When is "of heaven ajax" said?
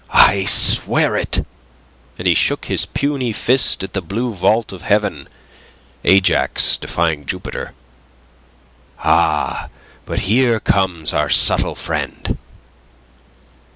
4.73-6.75